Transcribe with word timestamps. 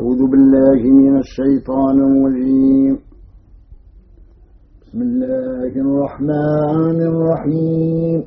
أعوذ 0.00 0.30
بالله 0.30 0.80
من 1.00 1.18
الشيطان 1.18 1.96
الرجيم. 2.08 2.94
بسم 4.80 4.98
الله 5.02 5.72
الرحمن 5.84 6.98
الرحيم. 7.10 8.24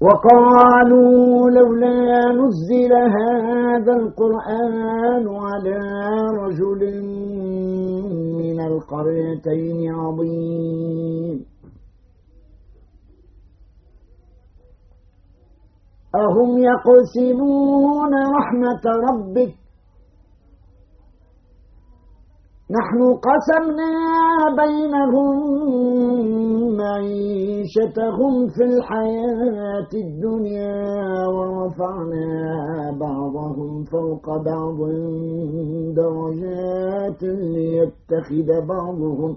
وقالوا 0.00 1.50
لولا 1.50 2.32
نزل 2.42 2.92
هذا 2.92 3.92
القرآن 4.02 5.24
على 5.28 5.78
رجل 6.42 6.82
من 8.40 8.58
القريتين 8.60 9.94
عظيم. 9.94 11.36
أهم 16.14 16.58
يقسمون 16.58 18.12
رحمة 18.38 18.84
ربك؟ 19.08 19.54
نحن 22.70 23.00
قسمنا 23.28 23.92
بينهم 24.60 25.36
معيشتهم 26.76 28.48
في 28.48 28.62
الحياة 28.64 29.90
الدنيا 29.94 31.26
ورفعنا 31.26 32.28
بعضهم 33.00 33.84
فوق 33.84 34.26
بعض 34.28 34.78
درجات 35.96 37.22
ليتخذ 37.22 38.66
بعضهم 38.68 39.36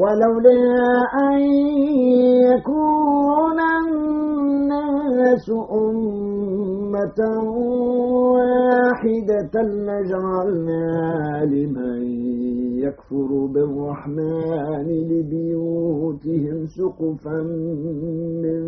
ولولا 0.00 0.60
أن 1.28 1.40
يكون 2.50 3.58
الناس 3.80 5.46
أمة 5.80 7.20
واحدة 8.34 9.54
لجعلنا 9.62 10.84
لمن 11.44 12.02
يكفر 12.84 13.30
بالرحمن 13.54 14.86
لبيوتهم 15.10 16.58
سقفا 16.66 17.38
من 18.42 18.62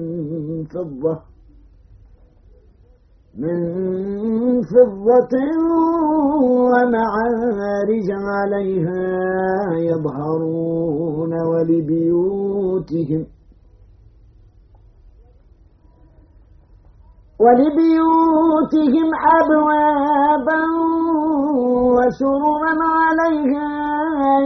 فضة. 0.64 1.16
من 3.38 3.58
فضة 4.62 5.34
ومعارج 6.72 8.08
عليها 8.10 9.02
يظهرون 9.78 11.32
ولبيوتهم. 11.50 13.26
ولبيوتهم 17.40 19.08
أبوابا 19.40 20.62
وسررا 21.96 22.74
عليها 23.02 23.70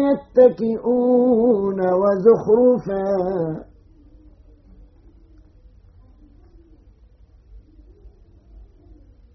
يتكئون 0.06 1.81
وزخرفا. 1.81 3.66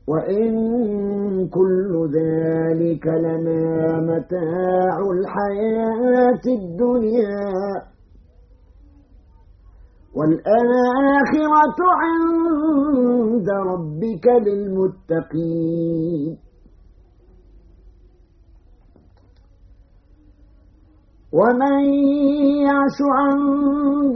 وإن 0.08 0.52
كل 1.50 2.10
ذلك 2.14 3.08
لما 3.08 4.00
متاع 4.02 4.96
الحياة 5.18 6.46
الدنيا 6.60 7.52
والآخرة 10.16 11.80
عند 12.04 13.48
ربك 13.50 14.26
للمتقين. 14.48 16.38
ومن 21.34 21.84
يعش 22.68 22.98
عن 23.18 23.38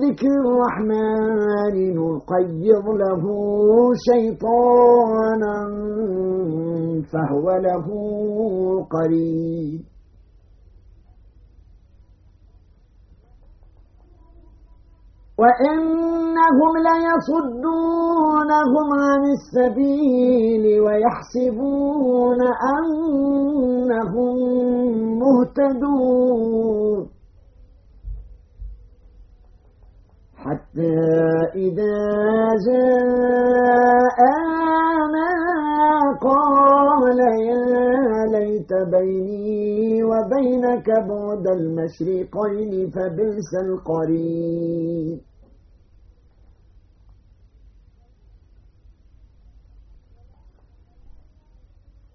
ذكر 0.03 0.27
الرحمن 0.27 1.75
نقيض 1.95 2.85
له 3.03 3.23
شيطانا 4.07 5.57
فهو 7.11 7.47
له 7.67 7.85
قريب. 8.91 9.94
وإنهم 15.37 16.71
ليصدونهم 16.87 18.87
عن 18.93 19.21
السبيل 19.37 20.81
ويحسبون 20.81 22.41
أنهم 22.75 24.35
مهتدون. 25.19 27.14
حتى 30.45 30.95
إذا 31.55 31.95
جاءنا 33.85 35.29
قال 36.27 37.19
يا 37.49 37.65
ليت 38.35 38.71
بيني 38.93 40.03
وبينك 40.03 40.87
بعد 41.09 41.45
المشرقين 41.57 42.71
فبئس 42.95 43.51
القرين 43.65 45.21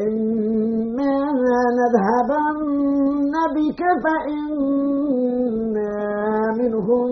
فإما 0.00 1.16
نذهبن 1.78 3.34
بك 3.56 3.80
فإنا 4.04 5.94
منهم 6.58 7.08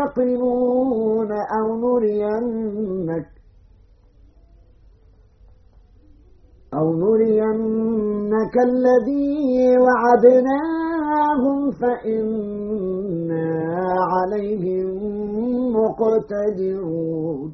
منتقمون 0.00 1.30
أو 1.32 1.66
نرينك 1.84 3.28
أو 6.74 6.86
نرينك 6.92 8.54
الذي 8.64 9.76
وعدناهم 9.84 11.58
فإنا 11.70 13.48
عليهم 14.12 14.88
مقتدرون 15.72 17.48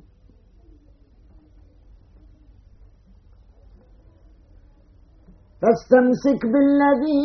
فاستمسك 5.60 6.40
بالذي 6.52 7.22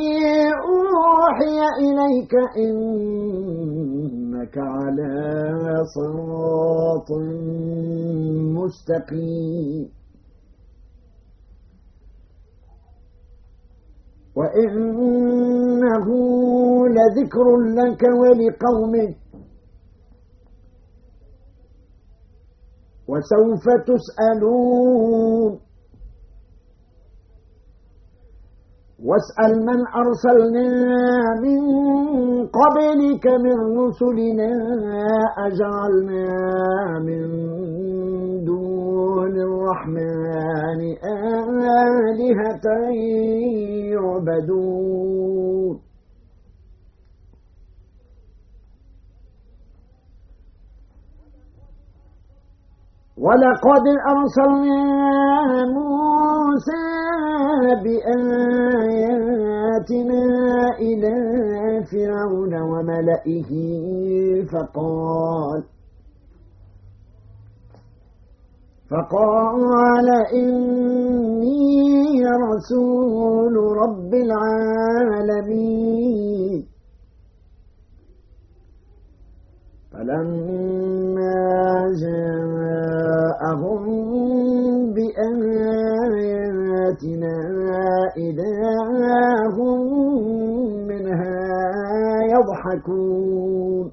أوحي 0.72 1.58
إليك 1.86 2.34
إنك 2.66 4.56
على 4.58 5.14
صراط 5.96 7.10
مستقيم. 8.58 9.86
وإنه 14.36 16.08
لذكر 16.98 17.48
لك 17.80 18.02
ولقومك 18.22 19.16
وسوف 23.08 23.66
تسألون 23.88 25.41
واسأل 29.12 29.54
من 29.70 29.80
أرسلنا 30.02 30.70
من 31.46 31.62
قبلك 32.60 33.26
من 33.28 33.58
رسلنا 33.80 34.54
أجعلنا 35.48 36.30
من 37.08 37.24
دون 38.46 39.36
الرحمن 39.50 40.82
آلهة 42.08 42.66
يعبدون. 43.94 45.76
ولقد 53.26 53.86
أرسلنا 54.14 54.84
موسى 55.78 56.88
بآياتنا 57.84 59.14
إلى 60.80 61.18
فرعون 61.92 62.54
وملئه 62.72 63.52
فقال 64.52 65.62
فقال 68.92 70.08
إني 70.34 72.26
رسول 72.50 73.56
رب 73.84 74.12
العالمين. 74.26 75.72
فلما 79.92 81.42
جاءهم 83.52 84.94
بآياتنا 84.94 86.26
إذا 88.18 88.56
هم 89.58 89.82
منها 90.88 91.40
يضحكون. 92.34 93.92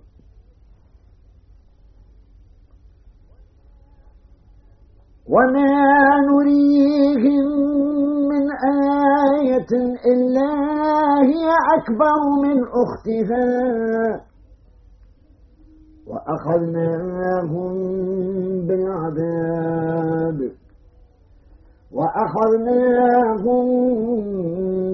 وما 5.28 5.74
نريهم 6.30 7.46
من 8.28 8.44
آية 9.40 9.72
إلا 10.12 10.50
هي 11.30 11.48
أكبر 11.76 12.20
من 12.42 12.58
أختها. 12.82 14.27
وأخذناهم 16.08 17.72
بالعذاب. 18.66 20.38
وأخذناهم 21.92 23.66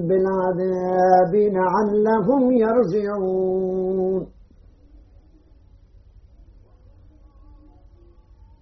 بالعذاب 0.09 1.35
لعلهم 1.35 2.53
يرجعون. 2.53 4.27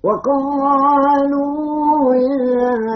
وقالوا 0.05 1.92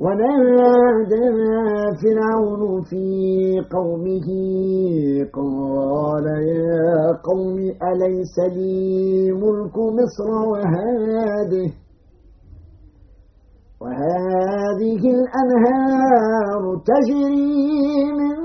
ونادى 0.00 1.26
فرعون 2.02 2.82
في 2.82 3.06
قومه 3.72 4.28
قال 5.34 6.26
يا 6.26 7.18
قوم 7.28 7.58
أليس 7.58 8.36
لي 8.56 9.32
ملك 9.32 9.76
مصر 9.98 10.30
وهذه؟ 10.50 11.68
وهذه 13.80 15.02
الأنهار 15.18 16.62
تجري 16.86 18.12
من 18.18 18.36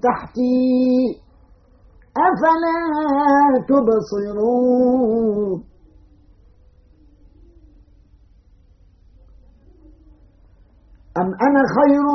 تحتي 0.00 1.22
أفلا 2.16 2.78
تبصرون؟ 3.68 5.50
أم 11.20 11.28
أنا 11.46 11.62
خير 11.76 12.06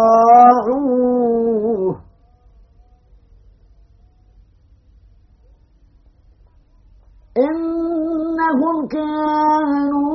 إنهم 7.39 8.77
كانوا 8.91 10.07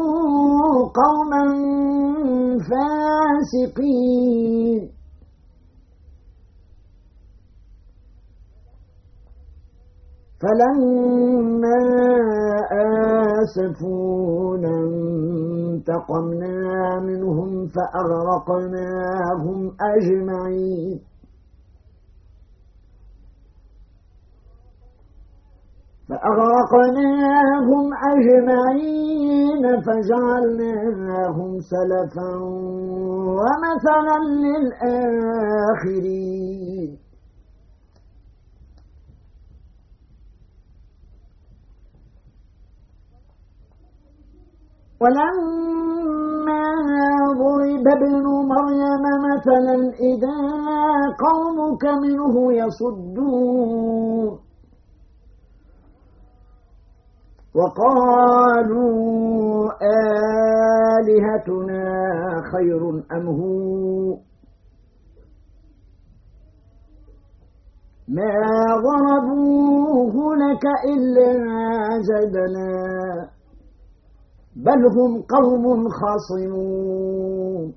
قوما 1.02 1.44
فاسقين. 3.52 4.82
فلما 10.42 11.82
آسفونا 13.42 14.74
انتقمنا 15.82 17.00
منهم 17.00 17.52
فأغرقناهم 17.76 19.60
أجمعين. 19.82 21.00
فأغرقناهم 26.10 27.86
أجمعين 28.14 29.64
فجعلناهم 29.86 31.52
سلفا 31.60 32.32
ومثلا 33.38 34.20
للآخرين. 35.72 36.12
ولما 45.02 46.64
ضرب 47.42 47.86
ابن 47.88 48.26
مريم 48.54 49.04
مثلا 49.32 49.76
إذا 50.10 50.38
قومك 51.26 51.84
منه 52.04 52.54
يصدون. 52.54 54.40
وقالوا 57.56 58.92
آلهتنا 61.02 61.84
خير 62.52 62.82
أم 63.12 63.26
هو؟ 63.28 64.18
ما 68.08 68.36
ضربوه 68.88 70.16
لك 70.36 70.66
إلا 70.94 71.32
جدلا 72.10 73.31
بل 74.66 74.82
هم 74.96 75.12
قوم 75.36 75.64
خصمون 76.00 77.68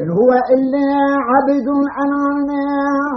إن 0.00 0.10
هو 0.10 0.32
إلا 0.54 0.88
عبد 1.30 1.68
أنعمنا 2.04 2.64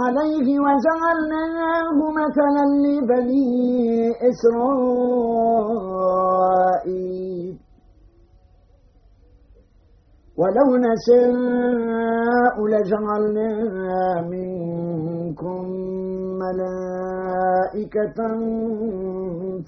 عليه 0.02 0.48
وجعلناه 0.64 1.96
مثلا 2.20 2.64
لبني 2.84 3.50
إسرائيل. 4.30 5.56
ولو 10.38 10.68
نشاء 10.86 12.56
لجعلنا 12.72 13.52
منكم 14.30 15.64
ملائكة 17.36 18.18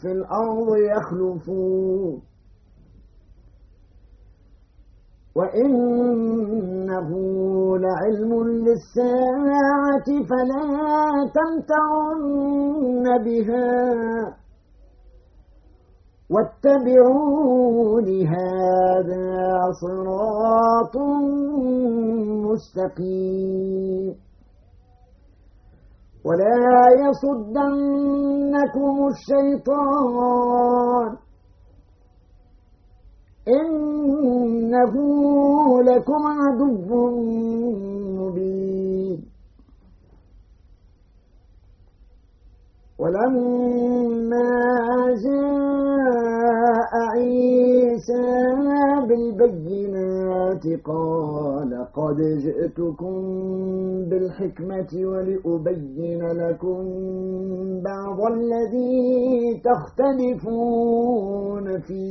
في 0.01 0.09
الأرض 0.13 0.69
يخلفون. 0.77 2.23
وإنه 5.37 7.11
لعلم 7.79 8.33
للساعة 8.49 10.07
فلا 10.07 10.69
تمتعن 11.37 13.07
بها. 13.25 13.73
واتبعون 16.31 18.09
هذا 18.27 19.27
صراط 19.81 20.97
مستقيم. 22.51 24.28
ولا 26.29 26.61
يصدنكم 27.05 28.95
الشيطان 29.13 31.11
إنه 33.49 34.95
لكم 35.89 36.23
عدو 36.41 37.01
مبين 38.19 39.19
ولما 42.99 44.51
جاء 45.25 46.93
عيسى 47.15 48.29
بالبينات 49.09 50.65
قال 50.85 51.73
قد 51.95 52.19
جئتكم 52.45 53.15
بالحكمة 54.09 54.93
ولأبين 55.11 56.23
لكم 56.43 56.79
بعض 57.91 58.19
الذي 58.33 59.61
تختلفون 59.69 61.67
فيه. 61.81 62.08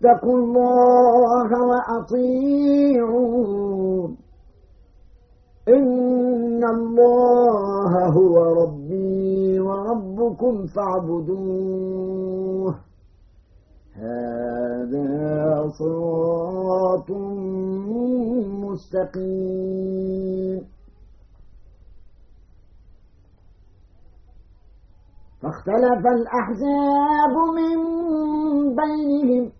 فاتقوا 0.00 0.36
الله 0.38 1.50
وأطيعون. 1.66 3.30
إن 5.68 6.64
الله 6.64 8.06
هو 8.06 8.62
ربي 8.62 9.60
وربكم 9.60 10.66
فاعبدوه. 10.66 11.90
هذا 13.94 15.68
صراط 15.68 17.10
مستقيم. 18.70 20.60
فاختلف 25.42 26.06
الأحزاب 26.06 27.34
من 27.56 27.78
بينهم. 28.74 29.59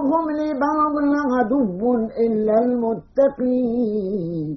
بعضهم 0.00 0.30
لبعض 0.30 0.94
عدو 1.32 1.94
إلا 2.26 2.54
المتقين. 2.64 4.48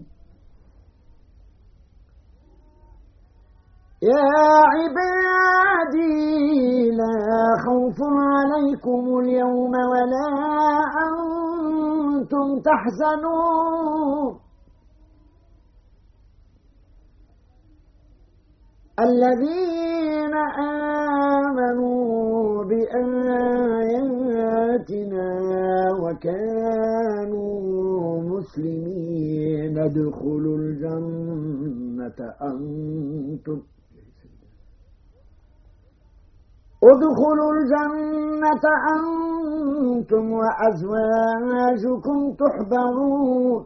يا 4.01 4.31
عبادي 4.75 6.11
لا 6.91 7.17
خوف 7.65 7.99
عليكم 8.01 9.03
اليوم 9.19 9.73
ولا 9.91 10.27
أنتم 11.07 12.47
تحزنون. 12.67 14.42
الذين 18.99 20.33
آمنوا 21.33 22.63
بآياتنا 22.69 24.09
وكانوا 26.03 27.51
مسلمين 28.21 29.77
ادخلوا 29.79 30.57
الجنة 30.57 32.19
أنتم 32.41 33.59
ادخلوا 36.83 37.51
الجنة 37.57 38.65
أنتم 38.95 40.25
وأزواجكم 40.31 42.17
تحبرون 42.41 43.65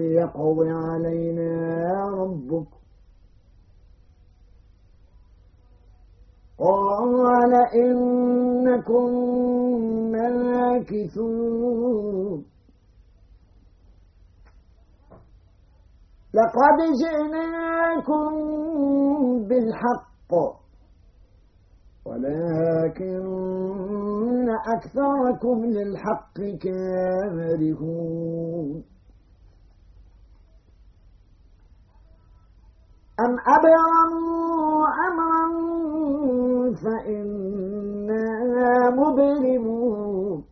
يقضي 0.00 0.70
علينا 0.70 2.10
ربك. 2.10 2.68
قال 6.58 7.54
إنكم 7.74 9.10
ماكثون. 10.12 11.64
لقد 16.34 16.78
جئناكم 17.02 18.30
بالحق 19.48 20.32
ولكن 22.06 23.24
أكثركم 24.76 25.56
للحق 25.64 26.36
كارهون. 26.62 28.68
أم 33.20 33.36
أبرموا 33.46 34.86
أمرا 35.08 35.44
فإنا 36.74 38.24
مبرمون 38.90 40.44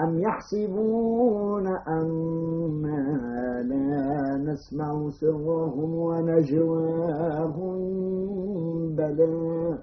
أم 0.00 0.18
يحسبون 0.18 1.66
أنا 1.66 3.62
لا 3.62 4.36
نسمع 4.52 5.10
سرهم 5.10 5.94
ونجواهم 5.94 7.78
بلى 8.96 9.78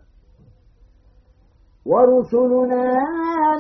ورسلنا 1.86 2.94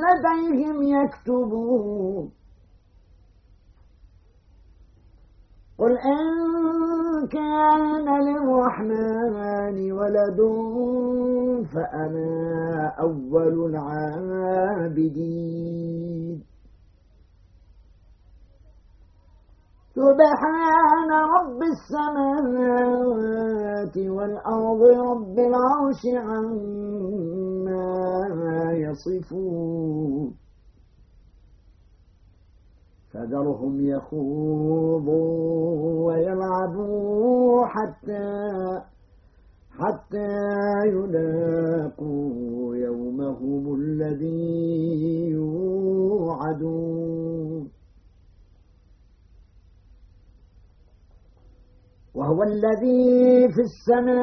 لديهم 0.04 0.84
يكتبون 0.84 2.32
قل 5.86 5.98
إن 5.98 7.28
كان 7.28 8.08
للرحمن 8.28 9.78
ولد 9.92 10.40
فأنا 11.74 12.34
أول 13.00 13.56
العابدين 14.86 15.16
سبحان 19.96 21.12
رب 21.38 21.60
السماوات 21.76 23.16
والأرض 23.98 24.82
رب 25.12 25.38
العرش 25.40 26.04
عما 26.28 27.92
يصفون 28.74 30.45
فذرهم 33.16 33.86
يخوضوا 33.86 35.16
ويلعبوا 36.08 37.66
حتى 37.66 38.82
حتى 39.72 40.32
يلاقوا 40.86 42.76
يومهم 42.76 43.76
الذي 43.76 45.30
يوعدون. 46.26 46.86
وهو 52.16 52.44
الذي 52.44 53.48
في 53.54 53.62
السماء 53.62 54.16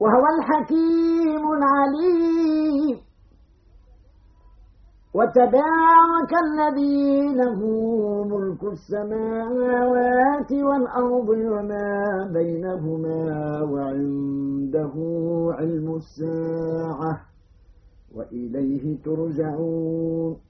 وهو 0.00 0.24
الحكيم 0.38 1.42
العليم. 1.52 2.98
وتبارك 5.14 6.32
الذي 6.44 7.34
له 7.34 7.60
ملك 8.24 8.64
السماوات 8.64 10.52
والأرض 10.52 11.28
وما 11.28 12.30
بينهما 12.32 13.62
وعنده 13.62 14.92
علم 15.58 15.96
الساعة. 15.96 17.20
وإليه 18.16 19.02
ترجعون. 19.04 20.49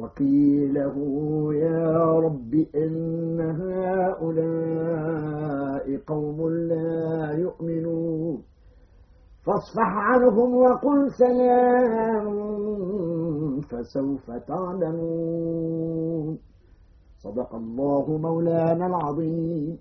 وقيله 0.00 0.96
يا 1.54 2.18
رب 2.18 2.54
إن 2.74 3.40
هؤلاء 4.20 5.96
قوم 6.06 6.48
لا 6.48 7.32
يؤمنون. 7.38 8.42
فاصفح 9.46 9.96
عنهم 9.96 10.56
وقل 10.56 11.10
سلام 11.10 12.30
فسوف 13.60 14.30
تعلمون. 14.30 16.38
صدق 17.18 17.54
الله 17.54 18.18
مولانا 18.18 18.86
العظيم. 18.86 19.78